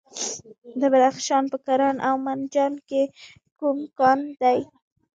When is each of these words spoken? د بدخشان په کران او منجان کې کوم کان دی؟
د 0.79 0.81
بدخشان 0.93 1.43
په 1.51 1.57
کران 1.65 1.95
او 2.07 2.15
منجان 2.25 2.73
کې 2.89 3.03
کوم 3.59 3.77
کان 3.97 4.19
دی؟ 4.41 4.59